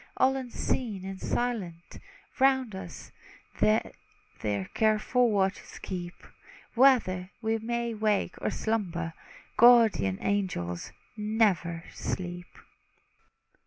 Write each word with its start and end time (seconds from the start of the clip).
All 0.17 0.35
unseen 0.35 1.05
and 1.05 1.21
silent, 1.21 1.99
round 2.39 2.73
us 2.75 3.11
They 3.59 3.91
their 4.41 4.65
careful 4.73 5.29
watches 5.29 5.77
keep; 5.77 6.15
Whether 6.73 7.29
we 7.39 7.59
may 7.59 7.93
wake, 7.93 8.33
or 8.41 8.49
slumber, 8.49 9.13
Guardian 9.57 10.17
angels 10.21 10.91
never 11.15 11.83
sleep! 11.93 12.47